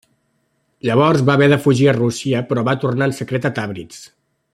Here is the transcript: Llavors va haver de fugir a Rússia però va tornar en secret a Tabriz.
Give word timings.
Llavors 0.87 1.21
va 1.27 1.35
haver 1.39 1.49
de 1.53 1.59
fugir 1.65 1.85
a 1.91 1.95
Rússia 1.97 2.41
però 2.53 2.65
va 2.71 2.77
tornar 2.85 3.09
en 3.11 3.15
secret 3.19 3.47
a 3.51 3.53
Tabriz. 3.61 4.01